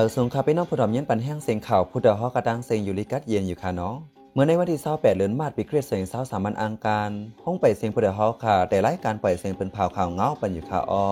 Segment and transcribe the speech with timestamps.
[0.00, 3.94] มาสูงค่ะพี่น้องผู้ดอมเย็นปันแห้งเสียงข่าวผู้เดาฮอกระดังเสียงอยู่ลิกัดเย็นอยู่ค่ะเนาะ
[4.34, 7.10] เมื่อในวันที่28เดือนมาดปีคริสต์ศักราช23มันอังการ
[7.44, 11.06] ห้องไปเสียงผู้เดาฮอกค่ะได้รายการปล่อยเสียงเป็นข่าวข่าวเงาปันอยู่ค่ะอ้อ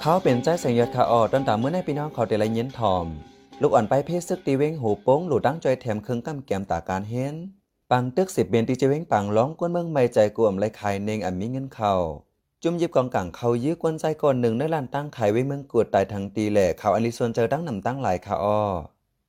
[0.00, 3.06] เขาเป็นใจเสียงยอดคาออต้นตามเมื่อในพี่น้องเขาได้ไรเย็นทอม
[3.60, 7.36] ลูกอ่อนไปเพศซึกตีเว้งหูโป้งหลูตั้งจอยแถมเครื่องกำแกมตาการเห็น
[7.90, 11.92] ปังตึกสิบเบนตีเจเว้งปังร้องกวนเมืองไม่ใจกวมไรขายเนงอันมีเงินเขา
[12.62, 18.60] จุ่มยิบกองกังเขายื้อกวนใจก่อนหนึ่งในลานตั้งขายไว้เมืองกวดตายทางตีแหล่เขาอันลิส่วนเจอตั้งนำตั้งหลายคาอ้อ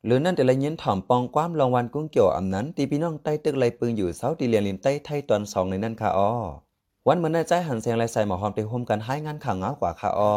[0.05, 6.33] หรือนั่นแต่ละเย็นถ่อมปองความรางวัลกุ้งเกี่ยวอำนั้นตีพี่น้องใต้ตึกไรปืนอยู่เสาตีเลียนลินใต้ไทยตอนสองในนั่นคาอ้อ
[7.07, 10.33] วันเมื่อในใจหันเสียงไรใส่หมอหอมไปโฮมกันให้งานข่าวเงากว่าคาอ้อ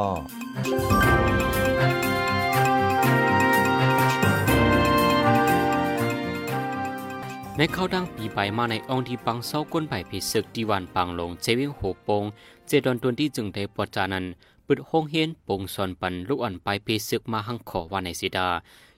[7.60, 12.24] ในเข้าดังปีใบมาในองค์ที่ปังเศร้าก้นใบเพศึกดีวันปังลงเจวิงโหปง
[12.66, 14.24] เจดอนตวนที่จึงได้ปอจานัน
[14.66, 18.48] ปึดห้องเฮียนปงซอนปันลูกอ่อนไปเพศึกมาหังขอว่าในสิดา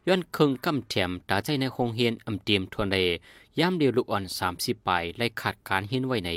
[0.06, 3.06] ย้อนเคิงกำแถมตาใจในห้องเฮียนอำเตรียมทวนเลย
[3.58, 6.30] ย่ามเดียวลูกอ่อนสามสิบปไล่ขาดการเฮียนไว้ใน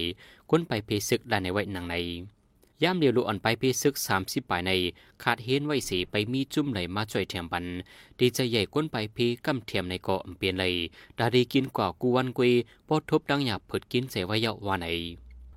[0.50, 1.96] ก้นไปเพศึกได้ในไว้หนังใน
[2.84, 4.72] ย่ามเดียวลูกอ่อนไปเพซึกสามสิบปายใน
[5.24, 7.66] ขาดเห็นไว้สีไปมีจุ่มไหลมาจ่อยแถมบัน
[8.20, 10.74] ดีใจใหญ่ก้นไปพีกำเทียมในเกาะเปลี่ยนเลย
[11.18, 12.52] ดาดีกินกว่ากูวันกุย
[12.88, 14.88] ปอทบดังหยาบเผิดกินเสวายาวาใน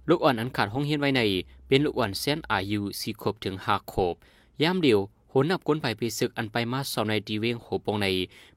[0.09, 1.23] ลูกอ่อนอันขาดห้องเฮียนไว้ใน
[1.67, 4.15] เป็นลูกอ่อนเส้นอายุสี่ขบถึงห้าขบ
[4.63, 4.99] ย่ามเดียว
[5.31, 8.07] โหนนับก้นไปพีซึกอันไปมาสอบในดีเวงโหปงใน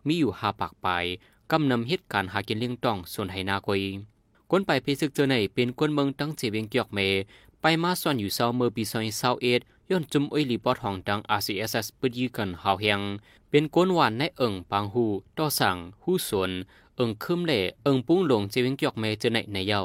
[0.08, 1.06] มีอยู่ห้าปากปลาย
[1.52, 3.82] กำนำเหตุการณ์หากินเลี้ยงต้องส่วนไหนากวย
[4.52, 7.00] ก้นไปพีซึกเจอในเป็นก้นเมืองตั้งเจเวียงเกียกเม
[7.62, 13.02] ไปมาส่วนอยู่เศร้าเมื่อปีซอยเศร้าเอดย้อนจุมอ้อยลีปอดห้องดัง RCSS ปึดยือกันหาวเฮง
[13.50, 15.06] เป็นก้นหวานในเอิงปางหู
[15.38, 16.52] ต่อสั่งหูสวน
[16.96, 19.82] เอิงคืมเล่เอิงปุ้งหลงเจวิงเกียกเมเจอในในเยา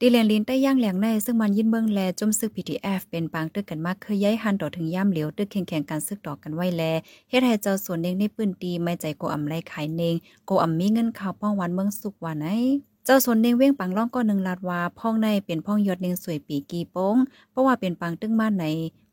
[0.00, 6.82] ตีแลนลินใต้ย่างแหลงในซึ่งมันยินเบิ่งแลจมซึก PTF เป็นปางตึกกันมากเคยย้ายหันต่อถึงย่ามเหลียวตึกแข่งแข่งกันซึกต่อกันไว้แล
[7.30, 10.14] เฮ็ดให้เจ้าส่วนเนงในปืนตีไม่ใจโกอำไรขายเนง
[10.46, 12.46] โกอำมีเงินข่าวป้องวันเมืองสุกว่าไหน
[13.06, 17.16] เจ้าสนเนงเว้งปังล่องก็หนึ่งลาดว่าพ่องในเป็นพ่องยอดเนงสวยปีกีโป้ง
[17.50, 18.64] เพราะว่าเป็นปังตึ้งมาใน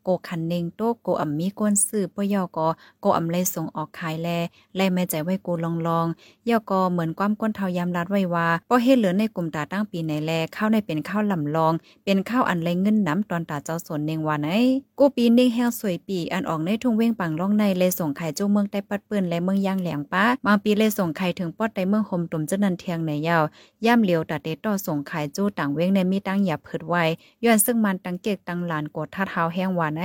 [0.04, 2.66] โกคันเนงโตโกอำมีก้นซื้อปยอกอ
[3.00, 4.28] โกอำไรส่งออกขายแล
[4.76, 6.06] ไล่แม่ใจไว้กูลองลอง
[6.48, 11.72] ยอกอเหมือนความก้นเทายามรัดไว้ว่าป้อเฮ็ดเหลือในกลุ่มตาตั้งปีไหนแลข้าวในเป็นข้าวลำลอง
[12.04, 14.48] เป็นข้าวอันไรเงินน้ำตอนตาเจ้าสนเนงว่าไหน
[14.98, 23.42] กูปีเนงแห้วสวยปีอันออกในทุ่งเว้งปังล่องในเลยส่งไข่จูเมืองใต้ปัดปืนและเมืองย่างแหลงป้าบางปีเลยส่งไข่ถึงปอดใต้เมืองหมตุ่มเจ้านันเทียงในยาว
[23.84, 27.04] ย่ำเหลียวตัดเดต่อส่งไข่จูต่างเว้งในมีตั้งหยับเผิดไว้
[27.44, 30.02] ย้อนซึ่งมันตั้งเกกตั้งหลานกดท่าเท้าแห้งว่าไหน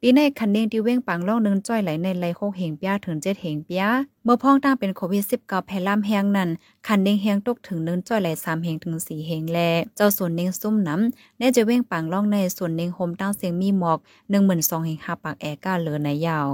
[0.00, 3.84] ปีในคันเนงที่เว้งปังล่องหนึงจ้อยไหลในไหลโคกเหงเปียถึงเจ็ดเหงเปีย
[4.24, 6.48] เมื่อพ้องตั้งเป็นโควิด19แพร่ล่ำแห้งนั้น
[6.86, 9.58] คันเนงแห้งตกถึงหนึงจ้อยไหลสามเหงถึงสี่เหงแล
[9.96, 13.98] เจ้าส่วนเนงซุ่มน้ำแน่จะเว้งปังล่องในส่วนเนงโฮมตั้งเสียงมีหมอก
[14.30, 16.48] หนึ่งหมื่นสองเหงห้าปากแอก้าเหลือในยาว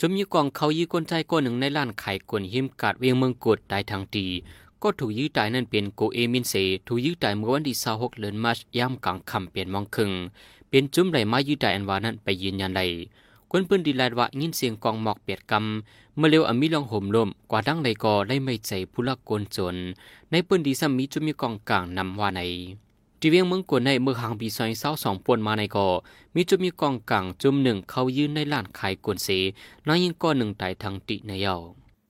[0.00, 4.26] จมยีกองเขายีก้นใจก้นหนึ่งในล้านไข่กวนหิมกาดเวียงเมืองกดตายทางตี
[4.82, 6.54] ก็ถูกยื้อตายนั่นเป็นโกเอมินเซ
[6.86, 10.10] ถูกยื้อตายเมื่อวันที่26เดือนมาร์ชย่ำกลางค่ำเปลี่ยนมองครึ่ง
[10.70, 12.82] เป็นจุ้มไหลมายื้อตายอันวานั้นไปยืนยันได
[13.50, 19.76] กวนปืนดีลายว่ายินเสียงกองหมอกเปียดกำเมื่อเร็วอมีลองห่มลมกว่าดังใดก็ได้ไม่ใจผู้ละกนจน
[20.30, 22.40] ในปืนดีซ้ำมีจุ้มมีกองกลางนำว่าใน
[23.20, 25.86] ที่เวียงเมืองกวนในเมื่อหางปีซอยเศร้าสองปวนมาในก็
[26.34, 29.28] มีจุ้มมีกองกลางจุ้มหนึ่งเขายืนในล้านขายกวนเส
[29.86, 31.56] น้อยยิงก้อนหนึ่งตายทางติในเยา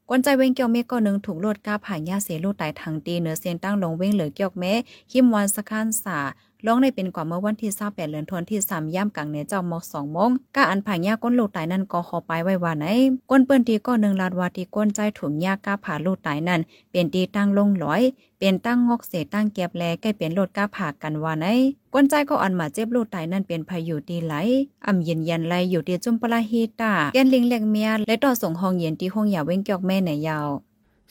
[0.09, 4.65] กวนใจเวงเกี่ยวเมฆก็หนึ่งถูกโลดก้าผ่านยาเสลูกตายทางตีเหนือเสียนตั้งลงเว้งเหลือเกี่ยวเม
[5.13, 6.19] หิมวันสกานสา
[6.67, 12.87] ร้องในเป็นกว่าเมื่อวันที่28เดือนธันวาคมที่3ย่ำกลางเหนือเจ้ามอก2โมงก้าอันผ่านยาก้นลูกตายนั่นก็ขอไปไว้ว่าไหน
[13.31, 16.61] ก้นเปิ้นทีก็หนึ่งลาดวาที่ก้นใจถุงยาก้าผ่าลูกตายนั่น
[16.91, 18.03] เป็นตีตั้งลงหลอย
[18.39, 21.47] เป็นตั้งงอกเสตั้งแก็บแลใกล้เป็นโลดก้าผ่ากันว่าไหน
[21.95, 24.35] ก้นใจก็อันมาเจ็บลูกตายนั่นเป็นพายุตีไหล
[24.87, 30.49] อ่ำเย็นยันไหลอยู่ที่จุมปลาฮีตาแกนลิงเล็กเมียและต่อส่งห้องเย็นที่ห้องยาเว้งเกี่ยวแม่ในยาว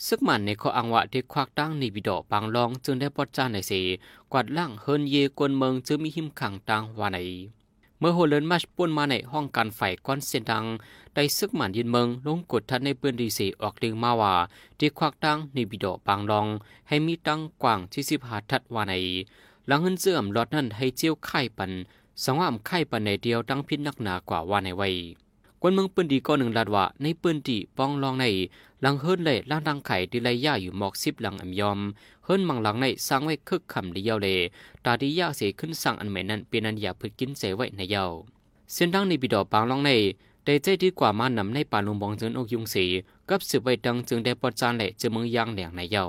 [0.07, 3.71] ซึกมันในข้ออังวะที่ควักตั้งในบิดอปางลองจึงได้ปอดจ้าในเส
[4.31, 7.19] กวาดล่างเฮินเยกวนเมืองจึงมีหิมขังตังว่าใน
[7.99, 10.65] เมื่อโฮเลนมัชป่วนมาในห้องการไฟก้อนเสียงดัง
[11.15, 14.33] ได้ซึกมันยินเมืองลงกดทัดในเปื้อนดีเสออกเรียงมาว่า
[14.79, 16.47] ที่ควักตั้งในบิดอปางลอง
[16.87, 18.93] ให้มีตั้งกว้างที่สิบหาทัดว่าใน
[19.67, 21.71] หลังเฮินเสื่อมลอดนั่นให้เจียวไข่ปัน
[22.23, 24.89] สังว่ามไข่ปันในเดียวตั้งพิษนักหนากว่าว่าในไว้
[25.61, 28.25] กวนเมืองปืนดีก็หนึ่งลาดว่าในปืนดีปองลองใน
[28.81, 31.79] หลังเฮิรนเลยล่างดังไข่ที่ไรย่าอยู่หมอกสิบหลังอำยอม
[32.23, 34.27] เฮิรนมังหลังในสร้างไว้คึกคำดีเยาเล
[34.85, 38.05] ตาดียาเสียขึ้นสั่งอันใหม่นั้นเป็นอันอยาพึกกินเสไว้ในเยา
[38.73, 39.91] เส้นดังในบิดอปางลองใน
[40.45, 42.85] ได้ใจดีกว่ามานำในป่าลุงบองเจินอกยุงสี
[43.29, 46.05] กับสืบไว้ดังจึงได้ปอดจานแหละจะเมืองยางแหลงในเยา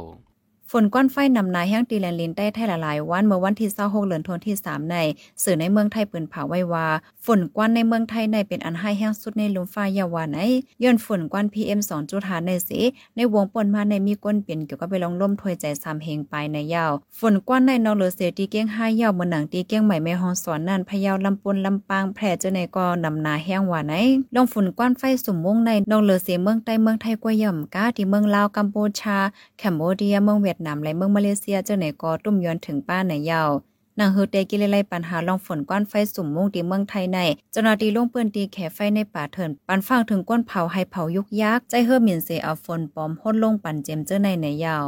[0.75, 4.97] ฝนก้อนไฟนำนายแห้งตีแลนลินได้ไทยละลายวันเมื่อวันที่26เดือนธันวาคมที่ 3 ใน
[5.43, 6.87] สื่อในเมืองไทยเปิ้นเผาไว้ว่า
[7.25, 10.39] ฝนกวนในเมืองไทยในเป็นอันให้แห้งสุดในลุมฟ้ายาวาไหน
[10.83, 11.81] ย้อนฝนกวน PM
[12.13, 12.81] 2.5ในสิ
[13.17, 23.95] ในวงปนมาในมีก้นเปลี่ยนเกี่ยวกับไปลองล่มถวยใจซ้ำเฮงไปในยาว ฝนกวนในนอเหลือเซตีเก้ง5ยาวเมือหนังตีเก้งใหม่แม่ฮองสอนนั่นพะเยาลำปนลำปางแพร่เจาในก็นำนาแห้งว่าไหน
[24.35, 29.19] ลองฝนกวนไฟสุ่มวงในนองเลเซเมืองใต้เมืองไทยกว่าย่อมกาที่เมืองลาวกัมพูชา
[29.59, 33.51] แคมโบเดียเมืองเวียดนามและเมืองมาเลเซียเจ้าไหนก็ตุ้มย้อนถึงป้าในยาว
[33.99, 37.19] นางเฮอเตกิเลไลปัญหาลองฝนก้อนไฟสุ่มมุ่งที่เมืองไทยใน
[37.53, 44.87] เจ้าหน้าที่ลงเปืนตีแขไฟในป่าเถินปันฟังถึงก้นเผาให้เผายุกยักใจเฮอหมิ่นเสเอาฝนปอมพ่นลงปันเจมเจ้าในในยาว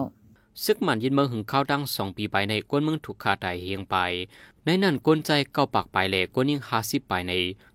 [0.64, 3.96] ซึกมันยินเมืองหึงข้าวดังสองปีไปในก้นเมืองถูกคาตายเฮียงไป
[4.64, 7.32] ในนั้นก้นใจเก้าปากไปแหล่ก้นยิงหาสิบไปใน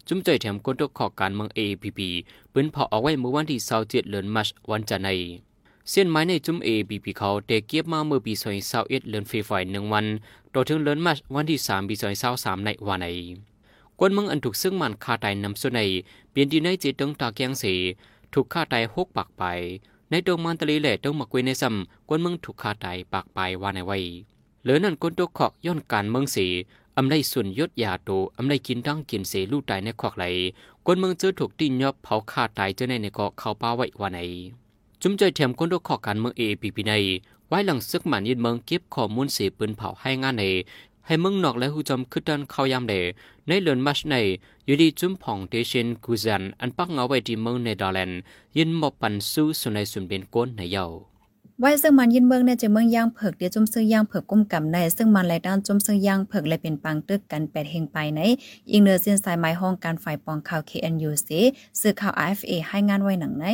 [0.07, 2.09] จุ้มใจแถมก้นตกขอการเมืองเอพีพี
[2.53, 5.09] ปืนเผาเอาไว้เมื่อวันที่เสาร์เจ็ดเดือนมัชวันจันทร์ใน
[5.91, 10.05] เส้นไม้ในจุ้มเอบีพีเขาเด็กเก็บมาเมื่อปีสองเศร้าเอ็ดเดือนเฟฟอยหนึ่งวัน
[10.53, 13.07] ต่อถึงเดือนมัชวันที่สามปีสองเศร้าสามในวันใน
[13.99, 15.81] ก้นเมืองอันถูกซึ่งมันคาตายนำส่วนใน
[16.31, 17.63] เปลี่ยนดีในจิตตรงตาแกงเส
[18.33, 19.43] ถูกฆ่าตายหกปากไป
[20.09, 23.97] ในดงมันตะลีแหล่ต้องมากุยในซ้ำกวนเมืองถูกฆ่าตายปากไปว่าในไว้
[24.63, 26.45] เหลือนั่นกวนตัวขอกย้อนการเมืองสี
[26.97, 30.25] อำไลส่วนยศยาโตอำไลกินดั้งกินเสลู่ตายในขอกไหล
[30.85, 34.19] กวนเมืองเจอถูกตีนยอบเผาฆ่าตายเจอในในเกาะเขาป้าไว้ว่าใน
[35.01, 36.93] จุ่มใจแถมกวนตัวขอการเมืองเอพีพีใน
[37.47, 40.43] ไว้หลังซึกหมันยินเมืองเก็บข้อมูลเสียปืนเผาให้งานใน
[41.05, 42.93] ให้เมืองนอกและหูจอมขึ้นดันเข้ายามเด
[43.47, 44.15] ในเลือนมัชใน
[44.65, 48.19] อยู่ดีจุ้มผ่องเตชินกูซันอันปักเงาไว้ที่เมืองเนเธอร์แลนด์
[48.57, 50.85] ยินมอบปันสู้สุในสุนเป็นก้นในเยา
[51.61, 58.21] ไว้ซึ่งมันยินเมืองในจะเมืองย่างเผิกเดียวจุ่มซื้อย่างเผิกก้มกำในซึ่งมันรายด้านจุ่มซื้อย่างเผิกเลยเป็นปังตึกกันแปดเฮงไปใน
[58.71, 61.29] อิงเนอร์เส้นสายไม้ห้องการฝ่ายปองข่าว KNUC
[61.81, 63.45] สื่อข่าว AFA ให้งานไว้หนังใน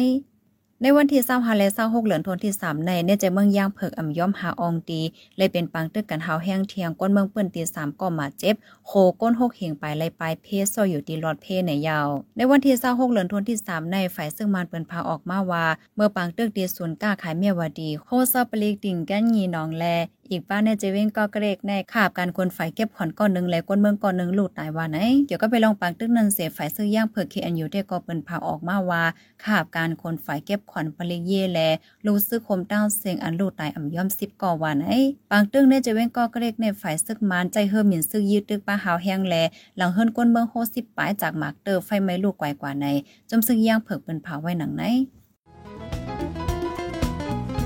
[0.81, 5.01] ในวันที่25และ26เหลือนทนที่3ในเนี่ยจะเมืองย่างเผิกอ่ำย่อมหาอองตี
[5.37, 8.55] เลยเป็นปังตึกกันเฮาแห้งเทียงก้นเมืองเปื้นตี3ก็มาเจ็บ
[8.87, 8.91] โค
[9.21, 15.65] ก้นหกเหงไปไล่ปลายเพศซอยอยู่ตีรอดเพในยาว ในวันที่26เหลือนทนที่3ในฝ่ายซึ่งมันเปิ้นพาออกมาว่า
[15.95, 19.85] เมื่อปังตึกตีศูนย์กล้าขายเมียวดีโคซาปลีกติ่งแก้นยีนองแล
[20.31, 24.97] อีกป้าในเจเว้งก็เกรกในขาบการคนฝ่ายเก็บขอนก้อนหนึ่งและก้นเมืองก้อนหนึ่งหลุดตายว่าไหน
[25.27, 29.03] เกี่ยวก็ไปลองปังตึกนันเสียฝ่ายซื้อย่างเผือกเคอันอยู่ได้ก็เปิ้นพาออกมาว่า
[29.43, 31.59] ขาบการคนฝ่ายเก็บขอนปลิเยแล
[32.05, 34.85] รู้ซึกคมตั้งเสียงอันหลุดตายอ่ำย่อมสิบก่อว่าไหน
[35.31, 39.35] ปังตึกในเจเว้งก็เกรกในฝ่ายซึกมานใจเฮิมหมิ่นซึกยืดตึกป้าหาวแห้งแล
[39.77, 42.85] หลังเฮิรนก้นเมืองโฮสิบปลายจากหมากเตอร์ไฟไหม้ลูกไกวกว่าใน
[43.29, 44.83] จมซึกย่างเผือกเปิ้นพาไว้หนังไหน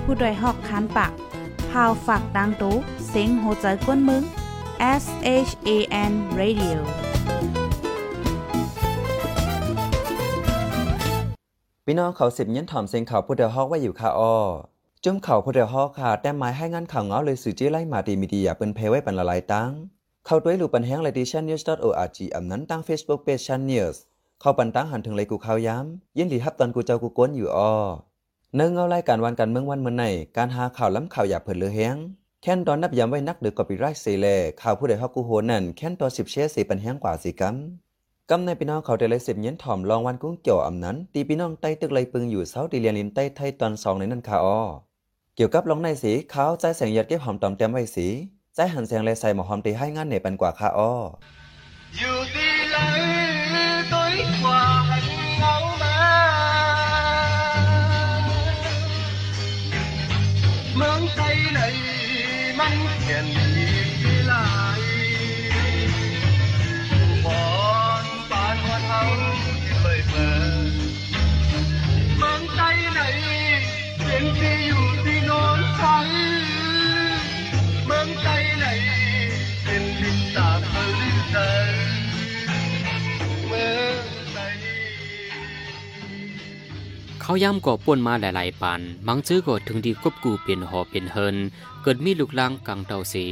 [0.03, 1.11] ผู้ดยหอกคันปาก
[1.83, 2.75] พาวฝากดังตู้
[3.09, 4.23] เซ็งโหใจกวนมึง
[5.01, 5.05] S
[5.47, 5.69] H A
[6.11, 6.77] N Radio
[11.85, 14.35] พี่น้องเขาสิบยันถ่อมเซ็งเขาผู้เดียวฮอกไว้อยู่คาอ้อ
[15.03, 19.71] จุ่มเขาผู้เดียวฮอกค่ะ แต่ไม้ให้งานข่าวเงาเลยสื่อจี้ไล่มาดีมีดีอย่าเปิ้นเพไว้ปันละลายตั้ง
[20.25, 24.01] เข้าด้วยหลูปันแห้งเลยดิชันนิวส์ .org อำนั้นตั้ง Facebook Page ชันนิวส์
[24.41, 27.73] เข้าปันตั้งหันถึงเลยกูข่าวย้ำยินดีฮับตอนกูเจ้ากูก้นอยู่อ้อ
[28.55, 30.03] เนื่องเงารายการวันการเมืองวันเมื่อไหน
[30.37, 31.97] การหาข่าวล้ำข่าวอย่าเผินเลือแห้ง
[32.41, 34.27] แค่นตอนนับย้ำไว้นักหรือกอปีไรท์เซเล
[34.61, 37.55] ข่าวผู้ใดฮอกกูโหนั่นแค่นตอนสิบเชสสีปันแห้งกว่าสิกัม
[38.29, 44.59] กำในพี่น้องเขาได้เลยสิบเย็นถ่อมลองวันกุ้งเกี่ยวอำนั้นตีพี่น้องใต้ตึกไรปึงอยู่เสาตีเลียนลินใต้ไทยตอนสองในนั้นค่ะอ้อ
[45.35, 48.07] เกี่ยวกับลองในสีขาวใจแสงหยัดเก็บหอมตอมเต็มไว้สี
[48.55, 50.93] ใจหันแสงเลยใส่หมอหอมตีให้งานเหนปันกว่าค่ะอ้อ
[51.93, 53.16] dù đi lấy tối
[87.43, 91.37] ย่ำก่อป่วนมาหลายๆปานมังจื้อก็ถึงดีกบกูเป็นหอเป็นเฮิน
[91.81, 93.25] เกิดมีลูกลางกังเตาสี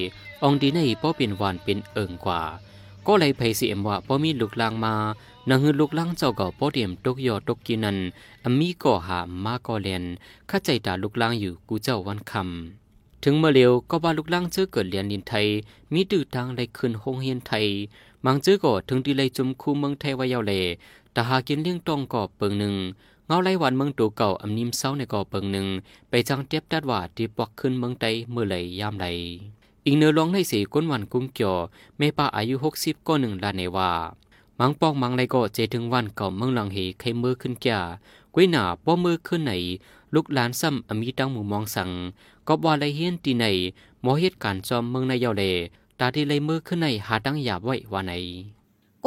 [0.43, 2.41] อองดีในป้อเป็นหวานเป็นเอิงกว่า
[3.07, 4.95] ก็เลยไผสิเอ็มว่าป้อมีลูกลางมา
[5.50, 7.97] นังฮือลูกลางเจ้าก็ป้อเดียมตกยอตกกินนัน
[8.43, 10.03] อัมมีก่อหามาก่อเลียน
[10.50, 15.45] ข้าใจตาลูกลางอยู่กูเจ้าวันคำถึงเมื่อเร็วก็ว่าลูกลางเจอเกิดเรียนดินไทย
[15.93, 17.65] มีดื้อทางได้ขึ้นห้องเฮียนไทย
[18.25, 20.53] มังเจอก็ถึงดีเลยจุมคูเมืองไทยไว้ยาวเล
[21.12, 22.75] แต่หากินเลี้ยงตองก่อเปิงหนึ่ง
[23.27, 25.67] เงาไล่หวันเมืองตัวเก่าอำนิมเศร้าในก่อเปิงหนึ่ง
[26.10, 29.08] ไปจังเทียบดัดว่าที่ปอกขึ้นเมืองไตเมื่อไหลยามใด
[29.86, 31.55] อีกเนื้อร้องในสีก้นวันกุ้งเกี่ยว
[31.98, 33.91] เมป้าอายุหกสิบก็หนึ่งลาในว่า
[34.60, 37.77] มังปอกมังไรก็เจถึงวันเก่าเมืองหลังเหไขมือขึ้นแก่
[38.34, 39.53] กุ้ยหนาป้อมือขึ้นไหน
[40.13, 41.89] ลูกหลานซ้ำอมีตั้งหมู่มองสั่ง
[42.48, 43.46] ก็บ่ไลเฮียนตีใน
[44.01, 45.44] หมอเหตุการณ์จอมเมืองในเยาเล
[46.00, 48.13] ตาที่เลยมือขึ้นในหาตั้งหยาบไว้ว่าไหน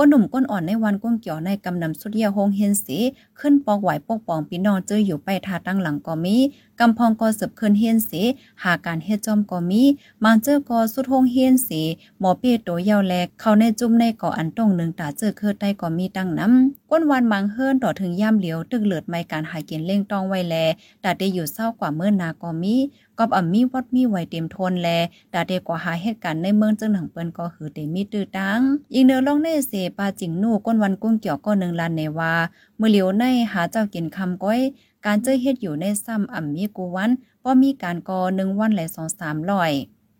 [0.00, 2.98] ก้นหนุ่มก้นอ่อนในวันก้งเกี่ยวในกำนำสุดเยียโฮงเฮนสี
[3.40, 6.36] ขึ้นปอกไหวปกปองพี่น้องเจออยู่ไปทาตั้งหลังก็มี
[6.80, 8.22] กำพองก็สืบขึ้นเฮนสี
[8.62, 9.82] หาการเฮ็ดจอมก็มี
[10.24, 11.82] มันเจอก็สุดโฮงเฮนสี
[12.20, 20.54] หมอเป้โตยาวแลกเข้าในจุ่มในก่ออันตรงหนึ่งตาเจอเคือใต้ก็มีตั้งน้ำก้นวันมังเฮิรนต่อถึงย่ามเหลียวตึกเหลือดไม่การหายเกินเล่งต้องไว้แล
[21.02, 22.76] แตาได้อยู่เศร้ากว่าเมื่อนาก็มี
[23.18, 24.88] กอบอ่ำมีวัดมีไหวเต็มทนแล
[25.34, 28.60] ดาเดกว่าหาเหตุการณ์ในเมืองจึงหนังเปิ้นก็คือเตมีตื้อตัง
[28.92, 32.34] อีกเนื้อลองในเสปาจิงนู่ก้นวันกุ้งเกี่ยวก็หนึ่งลานในว่า
[32.76, 34.60] เมื่อเหลียวในหาเจ้ากินคำก้อย
[35.06, 37.10] การเจอเฮ็ดอยู่ในซ้ำอ่ำมีกูวัน
[37.44, 39.72] ป้อมีการกอหนึ่งวันหลสองสามร้อย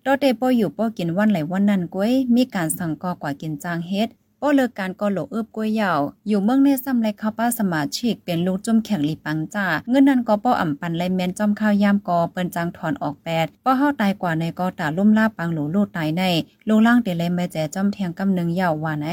[0.05, 4.09] ดอเตป้ออยู่ป้อกินวันไหลวันนั้นก้อยมีการสั่งกอกว่ากินจางเฮ็ด
[4.42, 16.23] ป้อเลิกการก็โหลเอิบกล้วยยาว อยู่เมืองในซ้ำไรข้าวป้าสมาชิกเป็นลูกจุ่มแข่งลีปังจ้าเงินนั้นก็ป้ออ่ำปันไรแมนจอมข้าวยามกอเปิ้นจังถอนออกแปดป้อเฮาตายกว่าในก็ตาลุ่มลาปังหลูลูกตายใน
[16.68, 19.07] ลูล่างเตเลยแม่แจจอมแทงกำหนึงยาวว่าไหน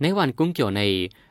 [0.00, 0.82] ในวันกุ้งเกี่ยวใน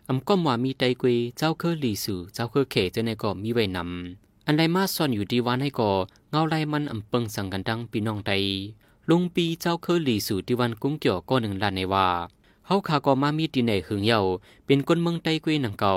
[0.09, 5.91] อำก้มว่ามีไตกุยเจ้าเคอหลีสู่เจ้าเคอเขเจ้าในก็มีไว้นำอันใดมาซ่อนอยู่ดีวันให้ก็
[6.31, 8.31] เงาไลมันอำเปิงสังกันดังพี่น้องไต
[9.09, 12.07] ลุงปีเจ้าเคอหลีสู่ที่วันกุ้งเกี่ยวก็หนึ่งลานในว่า
[12.67, 14.19] เฮาคาก็มามีตีในหึงเยา
[14.65, 15.93] เป็นคนเมืองไตกุยหนังเก่า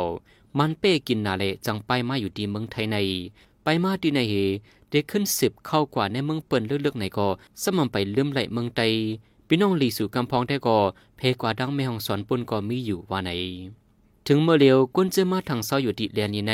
[0.58, 2.96] มันเป้กินนาเลจังไปมาอยู่ดีเมืองไทยใน
[3.64, 4.34] ไปมาดีในเฮ
[4.90, 7.28] ได้ขึ้นสิบเข้ากว่าในเมืองเปิ้นเลือกๆไหนก็
[7.62, 8.80] สม่ำไปเลื่อมไหลเมืองไต
[9.48, 10.78] พี่น้องหลีสู่กำพองได้ก็
[11.16, 13.30] เพกว่าดังแม่ห้องสอนปุ่นก็มีอยู่ว่าไหน
[14.26, 16.52] ถึงเมื่อเร็วก้นเจอมาทางเศร้าอยู่ดิแลนนี้ใน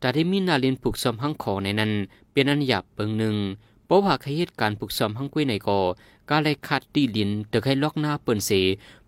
[0.00, 1.92] แต่ได้มีนาเรียนผูกซ้อมหังขอในนั้น
[2.32, 3.36] เป็นอันหยาบเปิงหนึ่ง
[3.86, 5.80] เพราะว่าขเหตุการณ์ผูกซ้อมหังกุ้ยในกอ
[6.30, 8.50] การเลยขาดตีลินเด็กให้ล็อกหน้าเปิ้นเส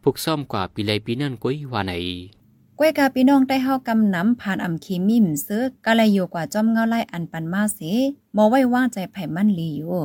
[0.02, 1.92] ผูกซ้อมกว่าปีไรปีนั่นกุ้ยว่าไหน
[2.78, 7.80] กวยกาพี่น้องได้เฮากำน้ำผ่านอ่ำขีมิมซึกก็เลยอยู่กว่าจอมเงาไล่อันปันมาเส
[8.36, 10.00] มอไว้ว่างใจไผ่มันลีอยู่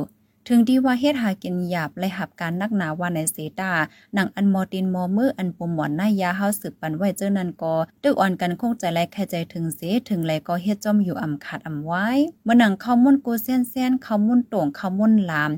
[0.48, 3.72] ถึงที่ว่าเฮ็ดหากินหยาบและหับการนักหนาว่าในเซตา
[4.14, 12.06] หนังอันมอตินมอมืออันปมหมอนหน้ายาเฮาสืบปันไว้เจ้านันกอตึกอ่อนกันคงใจแลแค่ใจถึงเสถึงไหลก็เฮ็ดจอมอยู่อ่ำขาดอ่ำไว้
[12.44, 15.50] เมื่อหนังเข้ามุ่นกูเส้นเส้นเข้ามุ่นโต่งเข้ามุ่นลาม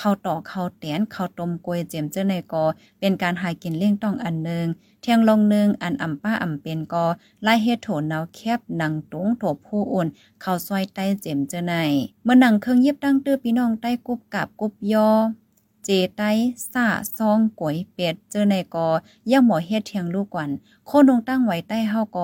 [0.00, 2.64] ข้าต่อเข้าแตนเข้าต้มกล้วยเจียมเจ้าในกอ
[3.00, 4.66] เป็นการหากินเลี่ยงต้องอันหนึ่ง
[5.00, 7.06] เที่ยงลงหนึ่งอันอ่ำป้าอ่ำเป็นกอ
[7.42, 10.06] ไล่เฮ็ดโถนาวแคบหนังตุงโถผู้อุ่น
[10.40, 11.74] เข้าซอยใต้เจียมเจ้าใน
[12.24, 15.10] เมื่อหนังเครื่องเย็บตั้งตื้อพี่น้องใต้กุบกับกุบยอ
[15.84, 16.30] เจไต้
[16.72, 16.86] ซ่า
[17.16, 18.76] ซองก๋วยเป็ดเจอในก
[19.28, 20.50] อย่างหมอเฮ็ดเทียงลูกกวัน
[20.86, 22.18] โคนงตั้งไว้ใต้เฮาก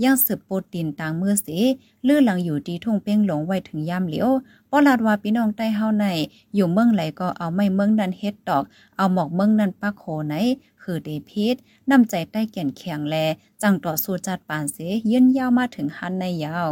[0.00, 1.58] อย่างสืบโปรตีนต่างมือสิ
[2.06, 4.30] ลื่อหลังอยู่ดีทุ่งเป้งหลงไว้ถึงยามเหลียว
[4.70, 6.06] ป้อลาดว่าพี่น้องใต้เฮาใน
[6.54, 8.64] อยู่เมืองไหลก็เอาไม่เมืองนั้นเฮ็ดดอก
[8.96, 10.34] เอาหมอกเมืองนั้นปักโขไหน
[10.82, 11.56] คือเดพิษ
[11.90, 13.16] นำใจใต้แก่นแข็งแล
[13.62, 14.76] จังต่อสู้จัดปานเส
[15.10, 16.70] ยืนยาวมาถึงหันในยาว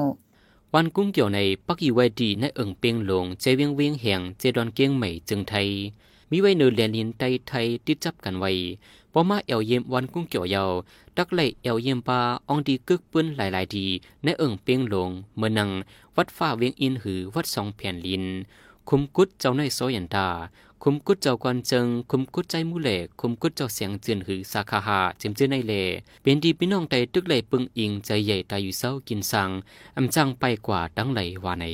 [0.75, 5.69] วันกุ้งเกี่ยวในปักอีไว้ดีในเอิงเปียงหลงเจเวียงเวียงแห่งเจดอนเกียงใหม่จึงไทย
[6.31, 8.51] มีไว้เนือเลียนลินไตไทยติดจับกันไว้
[9.13, 10.71] พอมาเอวเยี่ยมวันกุ้งเกี่ยวยาว
[11.17, 13.87] ดักไหลเอวเยี่ยมปลาอองดีกึกปืนหลายๆดี
[14.25, 15.71] ในเอิงเปียงหลงเมือนัง
[16.17, 18.25] วัดฟ้าเวียงอินหือวัดสองแผ่นลิน
[18.89, 20.29] คุมกุดเจ้าในโซยันตา
[20.83, 25.75] คุมกุดเจ้ากวนเจิง คุมกุดใจมูเล่คุมกุดเจ้าเสียงเจือนหือสาขาหาเจิมเจือในเล
[26.23, 29.51] เป็นดีพี่น้องไตตึกไหลปึงอิงใจใหญ่ตายอยู่เศร้ากินสัง
[29.97, 31.67] อำจังไปกว่าดังไหลว่าใน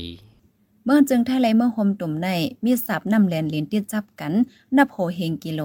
[0.88, 2.28] เมื่อจึงไทยไหลเมื่อโฮมตุ่มใน
[2.64, 4.32] มีสับนำแลนเลินติดจับกัน
[4.76, 5.60] นับโหเฮงกิโล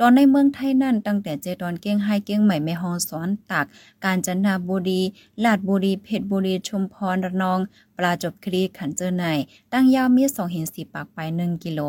[0.00, 3.66] ตอนในเมืองไทยนั่นตั้งแต่เจดอนเกียงไฮเกียงใหม่แม่ฮองสอนตาก
[4.04, 5.00] กาญจนบุรี
[5.44, 7.58] ลาดบุรีเพชรบุรีชุมพรระนอง
[7.98, 9.24] ปลาจบคลีขันเจอใน
[9.72, 11.80] ตั้งยาวมีสองเห็นสี่ปากไปหนึ่งกิโล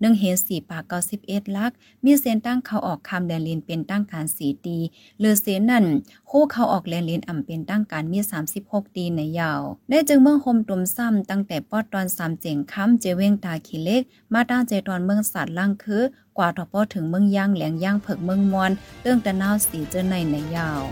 [0.00, 1.72] หนึ่งเห็นสี่ปากเก้าสิบเอ็ดลัก
[2.04, 4.78] มีเส้นตั้งเขาออกคำแดนลินเป็นตั้งการสีตี
[5.18, 5.84] เลือเส้นนั่น
[6.30, 8.18] คู่เขาออกแลนลินอ่ำเป็นตั้งการมี
[8.56, 14.02] 36ตีในยาว ได้จึงเมืองโฮมตุมซ้ำตั้งแต่ปอดตอนสามเจ๋งค้ำเจเวงตาขีเล็ก
[14.32, 16.02] มาตั้งเจตอนเมืองสัตว์ล่างคือ
[16.38, 20.82] กว่าทอปอถึงเมืองย่างแหลงย่างเผิกเมืองมอนเตื้องตะนาวสีเจอในในยาว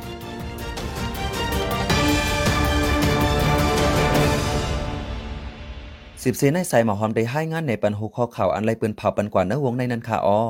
[6.25, 10.41] สิบเซนในใส่หมอหอมได้ให้งานในปันหูข้อข่าวอันไรปืนเผาปันกว่าเนื้อวงในนั้นค่ะอ้อ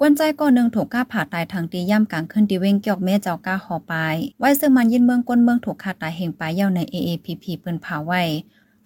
[0.00, 3.94] กวนใจก่อนหนึ่งถูกก้าผ่าตายทางตีย่ำกลางขึ้นดีเวงเกี่ยวเม่เจ้าก้าหอไป
[4.40, 8.22] ไว้ซึ่งมันยินเมืองก้นเมืองถูกขาตายเหงปลายเย้าใน AAPP เปืนเผาไว้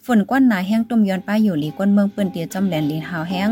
[0.04, 3.50] ฝนก้อนหนาแห้งตุ่มย้อนป้ายอยู่หลีก้นเมืองเปิ้นเตียจอมแหลนลีนหาวแห้ง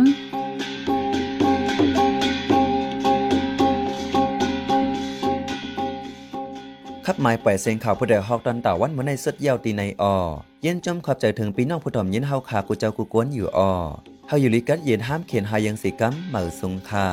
[7.13, 10.15] ขับหมายปล่อยเสียงข่าวผู้ใดฮอกตอนต่าวันเมื่อในสุดยาวตีในออ
[10.63, 13.73] เย็นจมขอบใจถึงปีน้องผู้ถ่อมยินเฮาขากูเจ้ากูกวนอยู่ออ
[14.29, 17.07] เฮาอยู่ลิกัดเย็นห้ามเขียนหายังสีกัมเหมือสุงค่า